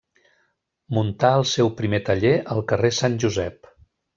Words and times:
Muntà 0.97 1.31
el 1.41 1.45
seu 1.51 1.71
primer 1.81 2.01
taller 2.09 2.35
al 2.57 2.65
carrer 2.73 2.95
Sant 3.03 3.23
Josep. 3.27 3.71